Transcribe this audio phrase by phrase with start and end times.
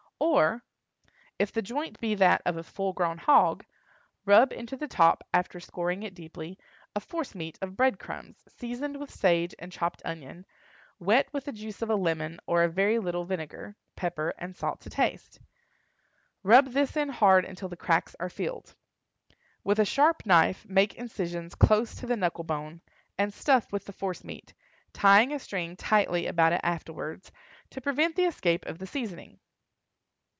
[0.23, 0.63] Or,
[1.39, 3.65] If the joint be that of a full grown hog,
[4.23, 6.59] rub into the top, after scoring it deeply,
[6.95, 10.45] a force meat of bread crumbs seasoned with sage and chopped onion,
[10.99, 14.79] wet with the juice of a lemon or a very little vinegar; pepper and salt
[14.81, 15.39] to taste.
[16.43, 18.75] Rub this in hard until the cracks are filled.
[19.63, 22.81] With a sharp knife make incisions close to the knuckle bone,
[23.17, 24.53] and stuff with the force meat,
[24.93, 27.23] tying a string tightly about it afterward,
[27.71, 29.39] to prevent the escape of the seasoning.